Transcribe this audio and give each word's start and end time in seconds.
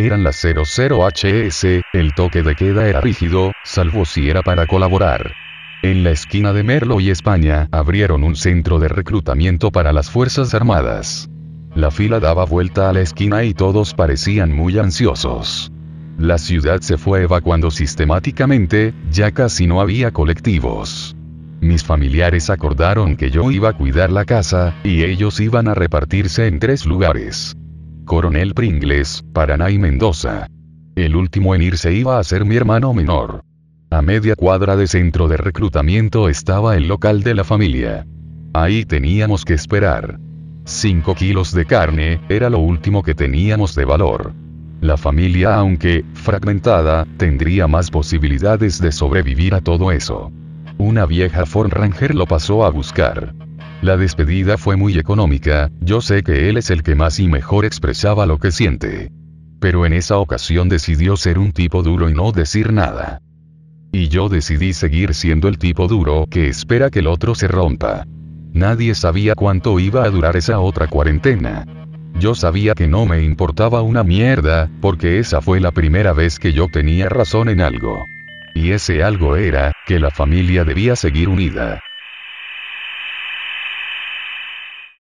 Eran 0.00 0.24
las 0.24 0.36
00 0.36 1.06
HS, 1.06 1.82
el 1.92 2.14
toque 2.14 2.42
de 2.42 2.54
queda 2.54 2.88
era 2.88 3.02
rígido, 3.02 3.52
salvo 3.64 4.06
si 4.06 4.30
era 4.30 4.40
para 4.40 4.66
colaborar. 4.66 5.32
En 5.82 6.04
la 6.04 6.10
esquina 6.10 6.54
de 6.54 6.62
Merlo 6.62 7.00
y 7.00 7.10
España 7.10 7.68
abrieron 7.70 8.24
un 8.24 8.34
centro 8.34 8.78
de 8.78 8.88
reclutamiento 8.88 9.70
para 9.70 9.92
las 9.92 10.10
Fuerzas 10.10 10.54
Armadas. 10.54 11.28
La 11.74 11.90
fila 11.90 12.18
daba 12.18 12.46
vuelta 12.46 12.88
a 12.88 12.94
la 12.94 13.02
esquina 13.02 13.44
y 13.44 13.52
todos 13.52 13.92
parecían 13.92 14.56
muy 14.56 14.78
ansiosos. 14.78 15.70
La 16.16 16.38
ciudad 16.38 16.80
se 16.80 16.96
fue 16.96 17.24
evacuando 17.24 17.70
sistemáticamente, 17.70 18.94
ya 19.10 19.32
casi 19.32 19.66
no 19.66 19.82
había 19.82 20.12
colectivos. 20.12 21.14
Mis 21.60 21.84
familiares 21.84 22.48
acordaron 22.48 23.16
que 23.18 23.30
yo 23.30 23.50
iba 23.50 23.68
a 23.68 23.74
cuidar 23.74 24.10
la 24.10 24.24
casa, 24.24 24.74
y 24.82 25.04
ellos 25.04 25.40
iban 25.40 25.68
a 25.68 25.74
repartirse 25.74 26.46
en 26.46 26.58
tres 26.58 26.86
lugares. 26.86 27.54
Coronel 28.10 28.54
Pringles, 28.54 29.24
Paraná 29.32 29.70
y 29.70 29.78
Mendoza. 29.78 30.48
El 30.96 31.14
último 31.14 31.54
en 31.54 31.62
irse 31.62 31.94
iba 31.94 32.18
a 32.18 32.24
ser 32.24 32.44
mi 32.44 32.56
hermano 32.56 32.92
menor. 32.92 33.44
A 33.88 34.02
media 34.02 34.34
cuadra 34.34 34.74
de 34.74 34.88
centro 34.88 35.28
de 35.28 35.36
reclutamiento 35.36 36.28
estaba 36.28 36.76
el 36.76 36.88
local 36.88 37.22
de 37.22 37.36
la 37.36 37.44
familia. 37.44 38.04
Ahí 38.52 38.84
teníamos 38.84 39.44
que 39.44 39.54
esperar. 39.54 40.18
5 40.64 41.14
kilos 41.14 41.54
de 41.54 41.66
carne, 41.66 42.20
era 42.28 42.50
lo 42.50 42.58
último 42.58 43.04
que 43.04 43.14
teníamos 43.14 43.76
de 43.76 43.84
valor. 43.84 44.32
La 44.80 44.96
familia, 44.96 45.54
aunque 45.54 46.04
fragmentada, 46.14 47.06
tendría 47.16 47.68
más 47.68 47.92
posibilidades 47.92 48.80
de 48.80 48.90
sobrevivir 48.90 49.54
a 49.54 49.60
todo 49.60 49.92
eso. 49.92 50.32
Una 50.78 51.06
vieja 51.06 51.46
Ford 51.46 51.70
Ranger 51.72 52.16
lo 52.16 52.26
pasó 52.26 52.64
a 52.64 52.70
buscar. 52.70 53.36
La 53.82 53.96
despedida 53.96 54.58
fue 54.58 54.76
muy 54.76 54.98
económica, 54.98 55.70
yo 55.80 56.02
sé 56.02 56.22
que 56.22 56.50
él 56.50 56.58
es 56.58 56.70
el 56.70 56.82
que 56.82 56.94
más 56.94 57.18
y 57.18 57.28
mejor 57.28 57.64
expresaba 57.64 58.26
lo 58.26 58.38
que 58.38 58.52
siente. 58.52 59.10
Pero 59.58 59.86
en 59.86 59.94
esa 59.94 60.18
ocasión 60.18 60.68
decidió 60.68 61.16
ser 61.16 61.38
un 61.38 61.52
tipo 61.52 61.82
duro 61.82 62.10
y 62.10 62.12
no 62.12 62.30
decir 62.32 62.74
nada. 62.74 63.22
Y 63.90 64.08
yo 64.08 64.28
decidí 64.28 64.74
seguir 64.74 65.14
siendo 65.14 65.48
el 65.48 65.58
tipo 65.58 65.88
duro 65.88 66.26
que 66.30 66.48
espera 66.48 66.90
que 66.90 66.98
el 66.98 67.06
otro 67.06 67.34
se 67.34 67.48
rompa. 67.48 68.04
Nadie 68.52 68.94
sabía 68.94 69.34
cuánto 69.34 69.80
iba 69.80 70.04
a 70.04 70.10
durar 70.10 70.36
esa 70.36 70.60
otra 70.60 70.86
cuarentena. 70.86 71.64
Yo 72.18 72.34
sabía 72.34 72.74
que 72.74 72.86
no 72.86 73.06
me 73.06 73.22
importaba 73.22 73.80
una 73.80 74.04
mierda, 74.04 74.68
porque 74.82 75.18
esa 75.18 75.40
fue 75.40 75.58
la 75.58 75.70
primera 75.70 76.12
vez 76.12 76.38
que 76.38 76.52
yo 76.52 76.66
tenía 76.70 77.08
razón 77.08 77.48
en 77.48 77.62
algo. 77.62 78.04
Y 78.54 78.72
ese 78.72 79.02
algo 79.02 79.36
era, 79.36 79.72
que 79.86 79.98
la 79.98 80.10
familia 80.10 80.64
debía 80.64 80.96
seguir 80.96 81.28
unida. 81.30 81.80